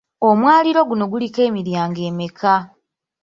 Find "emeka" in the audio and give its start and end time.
2.09-2.55